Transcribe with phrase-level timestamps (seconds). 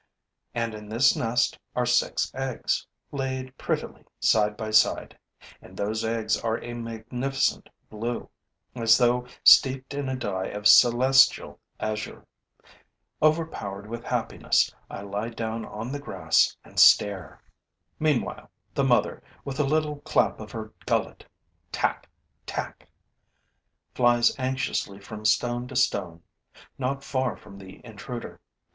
[0.55, 5.15] And in this nest are six eggs, laid prettily side by side;
[5.61, 8.27] and those eggs are a magnificent blue,
[8.73, 12.25] as though steeped in a dye of celestial azure.
[13.21, 17.39] Overpowered with happiness, I lie down on the grass and stare.
[17.99, 21.27] Meanwhile, the mother, with a little clap of her gullet
[21.71, 22.09] 'Tack!
[22.47, 22.89] Tack!'
[23.93, 26.23] flies anxiously from stone to stone,
[26.79, 28.41] not far from the intruder.